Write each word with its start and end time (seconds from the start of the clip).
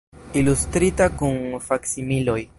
Ilustrita, 0.39 1.09
kun 1.21 1.39
faksimiloj. 1.69 2.41